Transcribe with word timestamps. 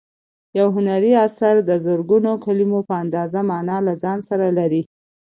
یو 0.59 0.67
هنري 0.75 1.11
اثر 1.27 1.55
د 1.69 1.71
زرګونو 1.85 2.31
کلیمو 2.45 2.79
په 2.89 2.93
اندازه 3.03 3.39
مانا 3.49 3.77
له 3.87 3.93
ځان 4.03 4.19
سره 4.29 4.47
لري. 4.57 4.81